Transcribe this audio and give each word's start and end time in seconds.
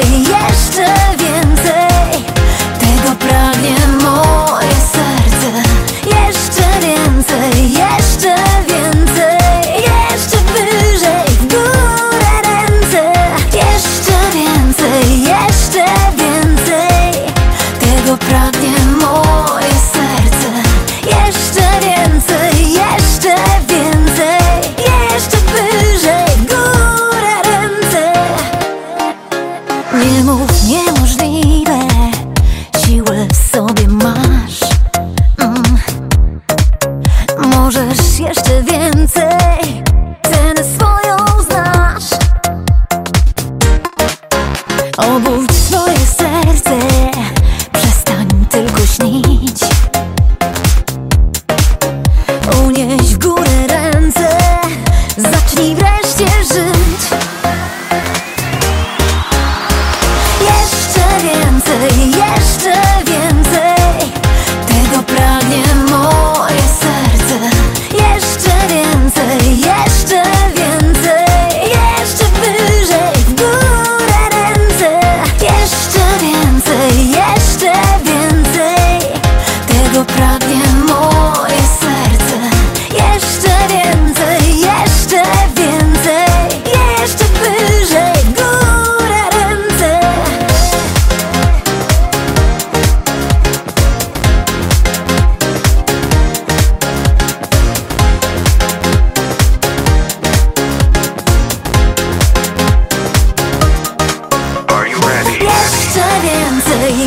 jeszcze 0.00 1.01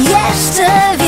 yesterday 0.04 1.05